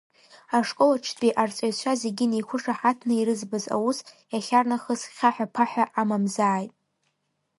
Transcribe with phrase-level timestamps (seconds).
[0.57, 3.97] Ашкол аҿтәи арҵаҩцәа зегьы неиқәышаҳаҭны ирыӡбаз аус,
[4.33, 6.73] иахьарнахыс хьаҳәа-ԥаҳәа амамзааит.